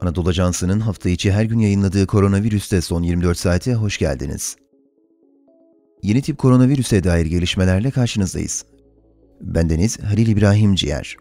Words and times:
Anadolu 0.00 0.28
Ajansı'nın 0.28 0.80
hafta 0.80 1.08
içi 1.08 1.32
her 1.32 1.44
gün 1.44 1.58
yayınladığı 1.58 2.06
koronavirüste 2.06 2.80
son 2.80 3.02
24 3.02 3.38
saate 3.38 3.74
hoş 3.74 3.98
geldiniz. 3.98 4.56
Yeni 6.02 6.22
tip 6.22 6.38
koronavirüse 6.38 7.04
dair 7.04 7.26
gelişmelerle 7.26 7.90
karşınızdayız. 7.90 8.64
Bendeniz 9.40 10.02
Halil 10.02 10.26
İbrahim 10.26 10.74
Ciğer. 10.74 11.16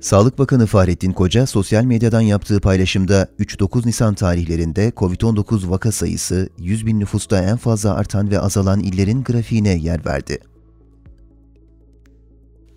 Sağlık 0.00 0.38
Bakanı 0.38 0.66
Fahrettin 0.66 1.12
Koca 1.12 1.46
sosyal 1.46 1.84
medyadan 1.84 2.20
yaptığı 2.20 2.60
paylaşımda 2.60 3.28
3-9 3.38 3.86
Nisan 3.86 4.14
tarihlerinde 4.14 4.92
COVID-19 4.96 5.70
vaka 5.70 5.92
sayısı 5.92 6.48
100 6.58 6.86
bin 6.86 7.00
nüfusta 7.00 7.42
en 7.42 7.56
fazla 7.56 7.94
artan 7.94 8.30
ve 8.30 8.38
azalan 8.40 8.80
illerin 8.80 9.24
grafiğine 9.24 9.74
yer 9.76 10.06
verdi. 10.06 10.38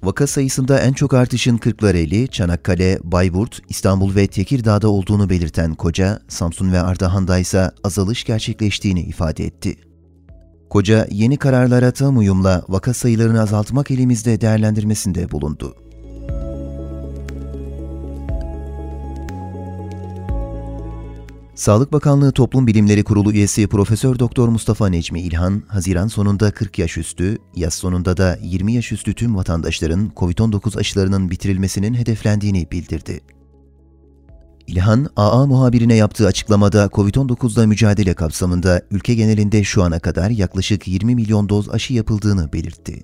Vaka 0.03 0.27
sayısında 0.27 0.79
en 0.79 0.93
çok 0.93 1.13
artışın 1.13 1.57
Kırklareli, 1.57 2.27
Çanakkale, 2.27 2.99
Bayburt, 3.03 3.61
İstanbul 3.69 4.15
ve 4.15 4.27
Tekirdağ'da 4.27 4.89
olduğunu 4.89 5.29
belirten 5.29 5.73
Koca, 5.73 6.19
Samsun 6.27 6.71
ve 6.71 6.81
Ardahan'da 6.81 7.37
ise 7.37 7.71
azalış 7.83 8.23
gerçekleştiğini 8.23 9.01
ifade 9.01 9.45
etti. 9.45 9.75
Koca, 10.69 11.07
yeni 11.11 11.37
kararlara 11.37 11.91
tam 11.91 12.17
uyumla 12.17 12.63
vaka 12.69 12.93
sayılarını 12.93 13.41
azaltmak 13.41 13.91
elimizde 13.91 14.41
değerlendirmesinde 14.41 15.31
bulundu. 15.31 15.86
Sağlık 21.57 21.93
Bakanlığı 21.93 22.31
Toplum 22.31 22.67
Bilimleri 22.67 23.03
Kurulu 23.03 23.33
üyesi 23.33 23.67
Profesör 23.67 24.19
Doktor 24.19 24.47
Mustafa 24.47 24.87
Necmi 24.87 25.21
İlhan, 25.21 25.63
Haziran 25.67 26.07
sonunda 26.07 26.51
40 26.51 26.79
yaş 26.79 26.97
üstü, 26.97 27.37
yaz 27.55 27.73
sonunda 27.73 28.17
da 28.17 28.37
20 28.41 28.73
yaş 28.73 28.91
üstü 28.91 29.13
tüm 29.13 29.35
vatandaşların 29.35 30.11
COVID-19 30.15 30.79
aşılarının 30.79 31.31
bitirilmesinin 31.31 31.93
hedeflendiğini 31.93 32.67
bildirdi. 32.71 33.21
İlhan, 34.67 35.07
AA 35.15 35.45
muhabirine 35.45 35.95
yaptığı 35.95 36.27
açıklamada 36.27 36.85
COVID-19'da 36.85 37.67
mücadele 37.67 38.13
kapsamında 38.13 38.81
ülke 38.91 39.15
genelinde 39.15 39.63
şu 39.63 39.83
ana 39.83 39.99
kadar 39.99 40.29
yaklaşık 40.29 40.87
20 40.87 41.15
milyon 41.15 41.49
doz 41.49 41.69
aşı 41.69 41.93
yapıldığını 41.93 42.53
belirtti. 42.53 43.01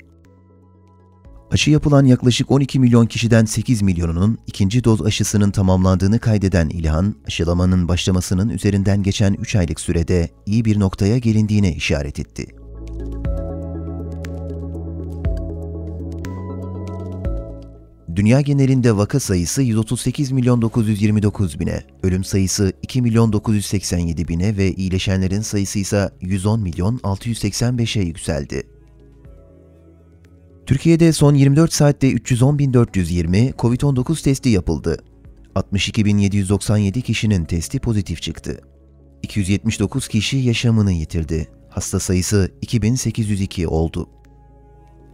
Aşı 1.54 1.72
yapılan 1.72 2.06
yaklaşık 2.06 2.52
12 2.52 2.80
milyon 2.80 3.06
kişiden 3.06 3.46
8 3.46 3.82
milyonunun 3.82 4.38
ikinci 4.48 4.84
doz 4.84 5.02
aşısının 5.02 5.52
tamamlandığını 5.52 6.20
kaydeden 6.20 6.70
İlhan, 6.70 7.16
aşılamanın 7.28 7.88
başlamasının 7.88 8.50
üzerinden 8.50 9.04
geçen 9.04 9.34
3 9.34 9.56
aylık 9.56 9.80
sürede 9.80 10.30
iyi 10.46 10.66
bir 10.66 10.80
noktaya 10.80 11.18
gelindiğine 11.18 11.76
işaret 11.76 12.20
etti. 12.20 12.48
Dünya 18.16 18.42
genelinde 18.42 18.98
vaka 18.98 19.20
sayısı 19.20 19.62
138 19.62 20.32
milyon 20.32 20.62
929 20.62 21.60
bine, 21.60 21.84
ölüm 22.04 22.24
sayısı 22.24 22.74
2 22.82 23.02
milyon 23.02 23.34
987 23.34 24.28
bine 24.28 24.58
ve 24.58 24.72
iyileşenlerin 24.72 25.42
sayısı 25.42 25.80
ise 25.80 26.12
110 26.22 26.60
milyon 26.62 26.98
685'e 26.98 28.02
yükseldi. 28.04 28.73
Türkiye'de 30.66 31.14
son 31.14 31.36
24 31.36 31.74
saatte 31.74 32.12
310.420 32.12 33.54
COVID-19 33.54 34.24
testi 34.24 34.50
yapıldı. 34.50 34.98
62.797 35.56 37.02
kişinin 37.02 37.46
testi 37.46 37.80
pozitif 37.80 38.22
çıktı. 38.22 38.62
279 39.24 40.08
kişi 40.08 40.38
yaşamını 40.38 40.92
yitirdi. 40.92 41.50
Hasta 41.70 42.00
sayısı 42.00 42.52
2802 42.62 43.68
oldu. 43.68 44.10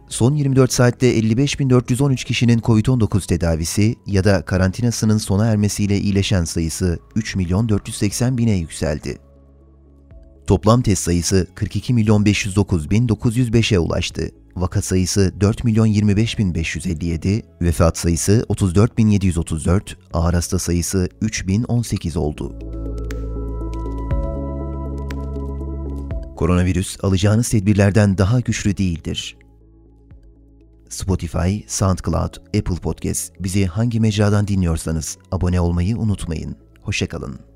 Son 0.09 0.35
24 0.35 0.73
saatte 0.73 1.19
55.413 1.19 2.25
kişinin 2.25 2.59
COVID-19 2.59 3.27
tedavisi 3.27 3.95
ya 4.05 4.23
da 4.23 4.41
karantinasının 4.45 5.17
sona 5.17 5.45
ermesiyle 5.45 5.99
iyileşen 5.99 6.43
sayısı 6.43 6.99
3 7.15 7.35
milyon 7.35 7.69
480 7.69 8.37
bine 8.37 8.55
yükseldi. 8.57 9.17
Toplam 10.47 10.81
test 10.81 11.03
sayısı 11.03 11.47
42 11.55 11.93
milyon 11.93 12.25
509 12.25 12.89
bin 12.89 13.07
905'e 13.07 13.79
ulaştı. 13.79 14.31
Vaka 14.61 14.81
sayısı 14.81 15.33
4 15.41 15.63
milyon 15.63 15.85
25 15.85 16.39
bin 16.39 16.55
557, 16.55 17.45
vefat 17.61 17.97
sayısı 17.97 18.45
34 18.49 18.97
bin 18.97 19.09
734, 19.09 19.97
ağır 20.13 20.33
hasta 20.33 20.59
sayısı 20.59 21.09
3 21.21 21.47
bin 21.47 21.63
18 21.63 22.17
oldu. 22.17 22.59
Koronavirüs 26.35 26.97
alacağınız 27.03 27.49
tedbirlerden 27.49 28.17
daha 28.17 28.39
güçlü 28.39 28.77
değildir. 28.77 29.37
Spotify, 30.89 31.57
SoundCloud, 31.67 32.35
Apple 32.45 32.75
Podcast 32.81 33.33
bizi 33.39 33.65
hangi 33.65 33.99
mecradan 33.99 34.47
dinliyorsanız 34.47 35.17
abone 35.31 35.61
olmayı 35.61 35.97
unutmayın. 35.97 36.55
Hoşçakalın. 36.81 37.48